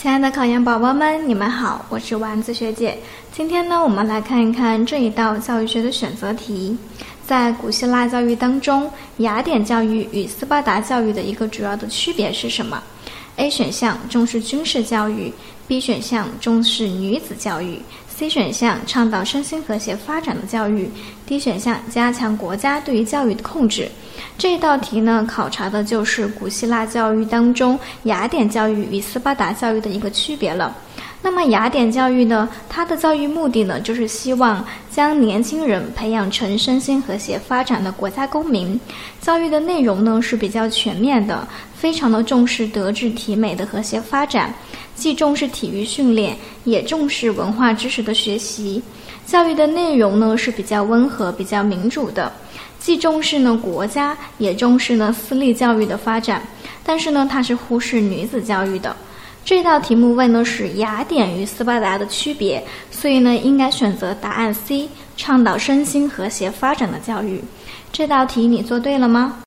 [0.00, 2.96] 亲爱的考研宝宝们，你们好，我是丸子学姐。
[3.34, 6.74] 今天呢，我们来看一看这一道教育学的选择题。
[7.26, 12.82] 在古希腊教育当中，雅典教育与斯巴达教育的一个主要的区别是什么
[13.36, 15.30] ？A 选项重视军事教育
[15.68, 17.78] ，B 选项重视女子教育
[18.08, 20.90] ，C 选项倡导身心和谐发展的教育
[21.26, 23.86] ，D 选项加强国家对于教育的控制。
[24.40, 30.74] 这道题呢，考察的就是古希腊教育当中雅典教育与斯巴达教育的一个区别了。
[31.22, 38.80] 那么雅典教育呢，它的教育目的呢，就是希望将年轻人培养成身心和谐发展的国家公民。
[39.20, 44.52] 教育的内容呢是比较全面的，非常的重视德智体美的和谐发展，
[44.94, 48.82] 既重视体育训练，也重视文化知识的学习。
[49.26, 52.32] 教育的内容呢是比较温和、比较民主的。
[52.78, 56.42] 既重视呢国家，也重视呢私立教育的发展，
[56.82, 58.96] 但是呢，它是忽视女子教育的。
[59.44, 67.42] 这道题目问的是雅典与斯巴达的区别，所以呢，应该选择答案 C，倡导身心和谐发展的教育。
[67.90, 69.42] 这道题你做对了吗？